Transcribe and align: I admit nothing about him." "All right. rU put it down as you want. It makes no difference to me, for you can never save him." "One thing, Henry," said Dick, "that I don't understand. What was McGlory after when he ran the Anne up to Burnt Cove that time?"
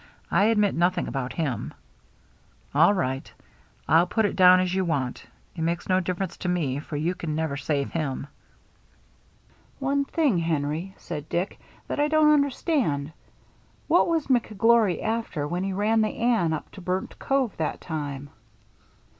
I 0.31 0.45
admit 0.45 0.73
nothing 0.73 1.07
about 1.07 1.33
him." 1.33 1.75
"All 2.73 2.91
right. 2.91 3.31
rU 3.87 4.07
put 4.07 4.25
it 4.25 4.35
down 4.35 4.59
as 4.59 4.73
you 4.73 4.83
want. 4.83 5.27
It 5.55 5.61
makes 5.61 5.87
no 5.87 5.99
difference 5.99 6.37
to 6.37 6.49
me, 6.49 6.79
for 6.79 6.95
you 6.95 7.13
can 7.13 7.35
never 7.35 7.55
save 7.55 7.91
him." 7.91 8.25
"One 9.77 10.05
thing, 10.05 10.39
Henry," 10.39 10.95
said 10.97 11.29
Dick, 11.29 11.59
"that 11.87 11.99
I 11.99 12.07
don't 12.07 12.33
understand. 12.33 13.11
What 13.87 14.07
was 14.07 14.25
McGlory 14.25 15.03
after 15.03 15.47
when 15.47 15.63
he 15.63 15.71
ran 15.71 16.01
the 16.01 16.15
Anne 16.17 16.51
up 16.51 16.71
to 16.71 16.81
Burnt 16.81 17.19
Cove 17.19 17.55
that 17.57 17.79
time?" 17.79 18.31